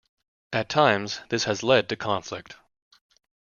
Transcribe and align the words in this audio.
At 0.51 0.67
times, 0.67 1.19
this 1.29 1.43
has 1.43 1.61
led 1.61 1.87
to 1.89 1.95
conflict. 1.95 2.55